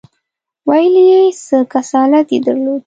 ویل 0.67 0.95
یې 0.99 1.05
یو 1.23 1.29
څه 1.47 1.57
کسالت 1.73 2.27
یې 2.33 2.39
درلود. 2.45 2.79